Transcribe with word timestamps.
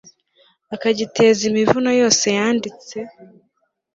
akagiteza 0.75 1.41
imivumo 1.49 1.91
yose 2.01 2.25
yanditse 2.37 2.97